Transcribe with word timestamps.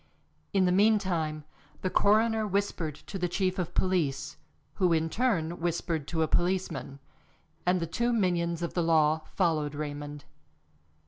In 0.51 0.65
the 0.65 0.71
meantime 0.71 1.43
the 1.83 1.91
coroner 1.91 2.47
whispered 2.47 2.95
to 2.95 3.19
the 3.19 3.27
chief 3.27 3.59
of 3.59 3.75
police, 3.75 4.35
who 4.77 4.93
in 4.93 5.11
turn 5.11 5.59
whispered 5.59 6.07
to 6.07 6.23
a 6.23 6.27
policeman, 6.27 6.97
and 7.67 7.79
the 7.79 7.85
two 7.85 8.11
minions 8.11 8.63
of 8.63 8.73
the 8.73 8.81
law 8.81 9.21
followed 9.35 9.75
Raymond. 9.75 10.25